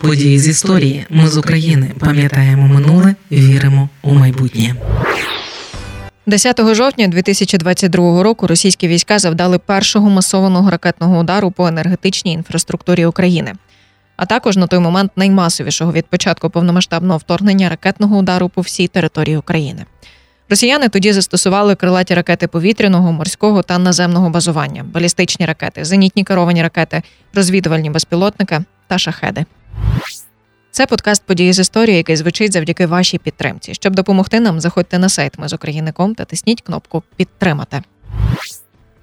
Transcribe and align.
Події 0.00 0.38
з 0.38 0.48
історії. 0.48 1.06
Ми 1.10 1.28
з 1.28 1.36
України 1.36 1.90
пам'ятаємо 1.98 2.68
минуле, 2.68 3.14
віримо 3.32 3.88
у 4.02 4.14
майбутнє. 4.14 4.74
10 6.26 6.74
жовтня 6.74 7.08
2022 7.08 8.22
року 8.22 8.46
російські 8.46 8.88
війська 8.88 9.18
завдали 9.18 9.58
першого 9.58 10.10
масованого 10.10 10.70
ракетного 10.70 11.18
удару 11.18 11.50
по 11.50 11.66
енергетичній 11.66 12.32
інфраструктурі 12.32 13.06
України, 13.06 13.52
а 14.16 14.26
також 14.26 14.56
на 14.56 14.66
той 14.66 14.78
момент 14.78 15.12
наймасовішого 15.16 15.92
від 15.92 16.06
початку 16.06 16.50
повномасштабного 16.50 17.18
вторгнення 17.18 17.68
ракетного 17.68 18.18
удару 18.18 18.48
по 18.48 18.60
всій 18.60 18.88
території 18.88 19.36
України. 19.36 19.84
Росіяни 20.48 20.88
тоді 20.88 21.12
застосували 21.12 21.74
крилаті 21.74 22.14
ракети 22.14 22.46
повітряного, 22.46 23.12
морського 23.12 23.62
та 23.62 23.78
наземного 23.78 24.30
базування, 24.30 24.84
балістичні 24.94 25.46
ракети, 25.46 25.84
зенітні 25.84 26.24
керовані 26.24 26.62
ракети, 26.62 27.02
розвідувальні 27.34 27.90
безпілотники 27.90 28.60
та 28.86 28.98
шахеди. 28.98 29.44
Це 30.70 30.86
подкаст 30.86 31.22
події 31.22 31.52
з 31.52 31.58
історії, 31.58 31.96
який 31.96 32.16
звучить 32.16 32.52
завдяки 32.52 32.86
вашій 32.86 33.18
підтримці. 33.18 33.74
Щоб 33.74 33.94
допомогти 33.94 34.40
нам, 34.40 34.60
заходьте 34.60 34.98
на 34.98 35.08
сайт 35.08 35.38
Ми 35.38 35.48
з 35.48 35.52
України.ком 35.52 36.14
та 36.14 36.24
тисніть 36.24 36.60
кнопку 36.60 37.02
Підтримати. 37.16 37.82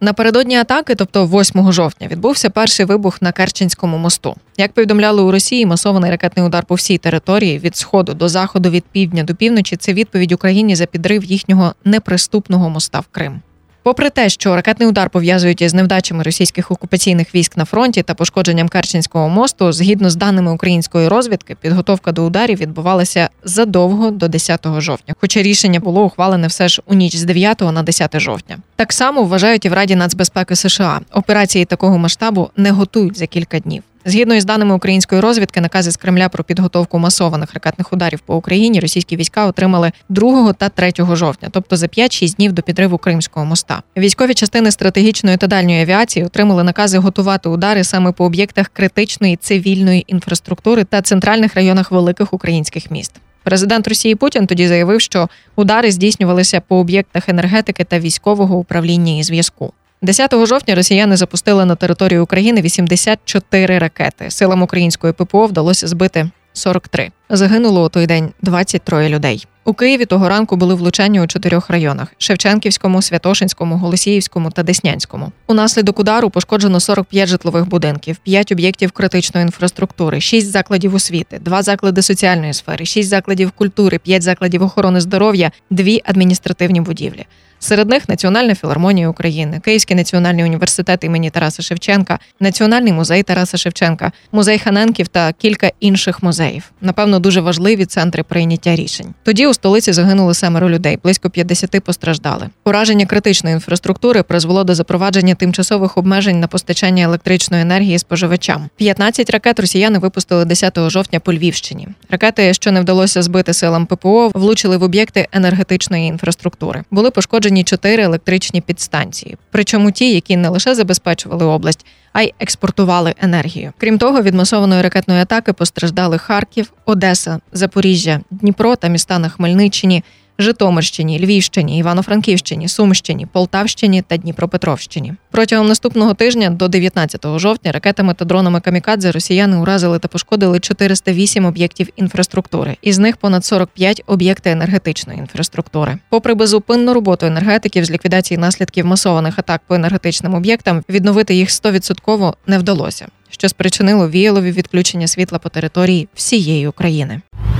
Напередодні 0.00 0.56
атаки, 0.56 0.94
тобто 0.94 1.26
8 1.26 1.72
жовтня, 1.72 2.08
відбувся 2.08 2.50
перший 2.50 2.86
вибух 2.86 3.22
на 3.22 3.32
Керченському 3.32 3.98
мосту. 3.98 4.36
Як 4.56 4.72
повідомляли 4.72 5.22
у 5.22 5.30
Росії, 5.30 5.66
масований 5.66 6.10
ракетний 6.10 6.46
удар 6.46 6.64
по 6.64 6.74
всій 6.74 6.98
території 6.98 7.58
від 7.58 7.76
сходу 7.76 8.14
до 8.14 8.28
заходу, 8.28 8.70
від 8.70 8.84
півдня 8.84 9.22
до 9.22 9.34
півночі 9.34 9.76
це 9.76 9.92
відповідь 9.92 10.32
Україні 10.32 10.76
за 10.76 10.86
підрив 10.86 11.24
їхнього 11.24 11.74
неприступного 11.84 12.70
моста 12.70 13.00
в 13.00 13.06
Крим. 13.10 13.40
Попри 13.86 14.10
те, 14.10 14.28
що 14.28 14.56
ракетний 14.56 14.88
удар 14.88 15.10
пов'язують 15.10 15.62
із 15.62 15.74
невдачами 15.74 16.22
російських 16.22 16.70
окупаційних 16.70 17.34
військ 17.34 17.56
на 17.56 17.64
фронті 17.64 18.02
та 18.02 18.14
пошкодженням 18.14 18.68
Керченського 18.68 19.28
мосту, 19.28 19.72
згідно 19.72 20.10
з 20.10 20.16
даними 20.16 20.52
української 20.52 21.08
розвідки, 21.08 21.54
підготовка 21.54 22.12
до 22.12 22.24
ударів 22.24 22.58
відбувалася 22.58 23.28
задовго 23.44 24.10
до 24.10 24.28
10 24.28 24.66
жовтня. 24.78 25.14
Хоча 25.20 25.42
рішення 25.42 25.80
було 25.80 26.04
ухвалене 26.04 26.46
все 26.46 26.68
ж 26.68 26.82
у 26.86 26.94
ніч 26.94 27.16
з 27.16 27.24
9 27.24 27.60
на 27.60 27.82
10 27.82 28.20
жовтня. 28.20 28.58
Так 28.76 28.92
само 28.92 29.22
вважають 29.22 29.64
і 29.64 29.68
в 29.68 29.72
Раді 29.72 29.96
нацбезпеки 29.96 30.56
США. 30.56 31.00
Операції 31.12 31.64
такого 31.64 31.98
масштабу 31.98 32.50
не 32.56 32.70
готують 32.70 33.18
за 33.18 33.26
кілька 33.26 33.58
днів. 33.58 33.82
Згідно 34.08 34.34
із 34.34 34.44
даними 34.44 34.74
української 34.74 35.20
розвідки, 35.20 35.60
накази 35.60 35.90
з 35.90 35.96
Кремля 35.96 36.28
про 36.28 36.44
підготовку 36.44 36.98
масованих 36.98 37.54
ракетних 37.54 37.92
ударів 37.92 38.20
по 38.20 38.36
Україні 38.36 38.80
російські 38.80 39.16
війська 39.16 39.46
отримали 39.46 39.92
2 40.08 40.52
та 40.52 40.68
3 40.68 40.92
жовтня, 41.12 41.48
тобто 41.52 41.76
за 41.76 41.86
5-6 41.86 42.36
днів 42.36 42.52
до 42.52 42.62
підриву 42.62 42.98
Кримського 42.98 43.46
моста. 43.46 43.82
Військові 43.96 44.34
частини 44.34 44.70
стратегічної 44.70 45.36
та 45.36 45.46
дальньої 45.46 45.82
авіації 45.82 46.24
отримали 46.24 46.62
накази 46.62 46.98
готувати 46.98 47.48
удари 47.48 47.84
саме 47.84 48.12
по 48.12 48.24
об'єктах 48.24 48.68
критичної 48.68 49.36
цивільної 49.36 50.04
інфраструктури 50.06 50.84
та 50.84 51.02
центральних 51.02 51.54
районах 51.54 51.90
великих 51.90 52.32
українських 52.32 52.90
міст. 52.90 53.12
Президент 53.42 53.88
Росії 53.88 54.14
Путін 54.14 54.46
тоді 54.46 54.68
заявив, 54.68 55.00
що 55.00 55.28
удари 55.56 55.90
здійснювалися 55.90 56.60
по 56.60 56.76
об'єктах 56.76 57.28
енергетики 57.28 57.84
та 57.84 57.98
військового 57.98 58.56
управління 58.56 59.18
і 59.18 59.22
зв'язку. 59.22 59.72
10 60.02 60.46
жовтня 60.46 60.74
росіяни 60.74 61.16
запустили 61.16 61.64
на 61.64 61.74
територію 61.74 62.22
України 62.22 62.60
84 62.60 63.78
ракети. 63.78 64.30
Силам 64.30 64.62
української 64.62 65.12
ППО 65.12 65.46
вдалося 65.46 65.86
збити 65.86 66.30
43. 66.52 67.10
Загинуло 67.30 67.84
у 67.84 67.88
той 67.88 68.06
день 68.06 68.32
23 68.42 69.08
людей. 69.08 69.46
У 69.64 69.74
Києві 69.74 70.04
того 70.04 70.28
ранку 70.28 70.56
були 70.56 70.74
влучання 70.74 71.22
у 71.22 71.26
чотирьох 71.26 71.70
районах: 71.70 72.08
Шевченківському, 72.18 73.02
Святошинському, 73.02 73.76
Голосіївському 73.76 74.50
та 74.50 74.62
Деснянському. 74.62 75.32
Унаслідок 75.46 75.98
удару 75.98 76.30
пошкоджено 76.30 76.80
45 76.80 77.28
житлових 77.28 77.68
будинків, 77.68 78.16
5 78.16 78.52
об'єктів 78.52 78.92
критичної 78.92 79.44
інфраструктури, 79.44 80.20
6 80.20 80.50
закладів 80.50 80.94
освіти, 80.94 81.38
2 81.40 81.62
заклади 81.62 82.02
соціальної 82.02 82.52
сфери, 82.52 82.84
6 82.84 83.08
закладів 83.08 83.50
культури, 83.50 83.98
5 83.98 84.22
закладів 84.22 84.62
охорони 84.62 85.00
здоров'я, 85.00 85.50
2 85.70 85.98
адміністративні 86.04 86.80
будівлі. 86.80 87.26
Серед 87.66 87.88
них 87.88 88.08
Національна 88.08 88.54
філармонія 88.54 89.08
України, 89.08 89.60
Київський 89.64 89.96
національний 89.96 90.44
університет 90.44 91.04
імені 91.04 91.30
Тараса 91.30 91.62
Шевченка, 91.62 92.18
Національний 92.40 92.92
музей 92.92 93.22
Тараса 93.22 93.56
Шевченка, 93.56 94.12
музей 94.32 94.58
Ханенків 94.58 95.08
та 95.08 95.32
кілька 95.32 95.70
інших 95.80 96.22
музеїв. 96.22 96.70
Напевно, 96.80 97.18
дуже 97.18 97.40
важливі 97.40 97.84
центри 97.84 98.22
прийняття 98.22 98.76
рішень. 98.76 99.14
Тоді 99.22 99.46
у 99.46 99.54
столиці 99.54 99.92
загинули 99.92 100.34
семеро 100.34 100.70
людей, 100.70 100.98
близько 101.02 101.30
50 101.30 101.80
постраждали. 101.84 102.48
Ураження 102.64 103.06
критичної 103.06 103.54
інфраструктури 103.54 104.22
призвело 104.22 104.64
до 104.64 104.74
запровадження 104.74 105.34
тимчасових 105.34 105.98
обмежень 105.98 106.40
на 106.40 106.46
постачання 106.46 107.04
електричної 107.04 107.62
енергії 107.62 107.98
споживачам. 107.98 108.68
15 108.76 109.30
ракет 109.30 109.60
росіяни 109.60 109.98
випустили 109.98 110.44
10 110.44 110.90
жовтня 110.90 111.20
по 111.20 111.34
Львівщині. 111.34 111.88
Ракети, 112.10 112.54
що 112.54 112.72
не 112.72 112.80
вдалося 112.80 113.22
збити 113.22 113.54
силам 113.54 113.86
ППО, 113.86 114.30
влучили 114.34 114.76
в 114.76 114.82
об'єкти 114.82 115.28
енергетичної 115.32 116.06
інфраструктури. 116.06 116.82
Були 116.90 117.10
пошкоджені 117.10 117.55
чотири 117.64 118.02
електричні 118.02 118.60
підстанції. 118.60 119.36
Причому 119.50 119.90
ті, 119.90 120.14
які 120.14 120.36
не 120.36 120.48
лише 120.48 120.74
забезпечували 120.74 121.44
область, 121.44 121.86
а 122.12 122.22
й 122.22 122.34
експортували 122.40 123.14
енергію. 123.22 123.72
Крім 123.78 123.98
того, 123.98 124.22
від 124.22 124.34
масованої 124.34 124.82
ракетної 124.82 125.20
атаки 125.20 125.52
постраждали 125.52 126.18
Харків, 126.18 126.72
Одеса, 126.84 127.40
Запоріжжя, 127.52 128.20
Дніпро 128.30 128.76
та 128.76 128.88
міста 128.88 129.18
на 129.18 129.28
Хмельниччині. 129.28 130.02
Житомирщині, 130.38 131.18
Львівщині, 131.18 131.78
Івано-Франківщині, 131.78 132.68
Сумщині, 132.68 133.26
Полтавщині 133.26 134.02
та 134.02 134.16
Дніпропетровщині. 134.16 135.14
Протягом 135.30 135.68
наступного 135.68 136.14
тижня 136.14 136.50
до 136.50 136.68
19 136.68 137.26
жовтня 137.38 137.72
ракетами 137.72 138.14
та 138.14 138.24
дронами 138.24 138.60
камікадзе 138.60 139.12
росіяни 139.12 139.56
уразили 139.56 139.98
та 139.98 140.08
пошкодили 140.08 140.60
408 140.60 141.44
об'єктів 141.44 141.88
інфраструктури, 141.96 142.76
із 142.82 142.98
них 142.98 143.16
понад 143.16 143.44
45– 143.44 144.02
об'єкти 144.06 144.50
енергетичної 144.50 145.18
інфраструктури. 145.18 145.98
Попри 146.08 146.34
безупинну 146.34 146.94
роботу 146.94 147.26
енергетиків 147.26 147.84
з 147.84 147.90
ліквідації 147.90 148.38
наслідків 148.38 148.86
масованих 148.86 149.38
атак 149.38 149.60
по 149.66 149.74
енергетичним 149.74 150.34
об'єктам, 150.34 150.82
відновити 150.88 151.34
їх 151.34 151.48
100% 151.48 152.32
не 152.46 152.58
вдалося, 152.58 153.06
що 153.30 153.48
спричинило 153.48 154.08
віялові 154.08 154.52
відключення 154.52 155.06
світла 155.06 155.38
по 155.38 155.48
території 155.48 156.08
всієї 156.14 156.66
України. 156.68 157.20